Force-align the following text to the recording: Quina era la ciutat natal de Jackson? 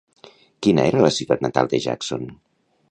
Quina 0.67 0.85
era 0.93 1.03
la 1.05 1.13
ciutat 1.19 1.47
natal 1.49 1.71
de 1.75 1.85
Jackson? 1.87 2.29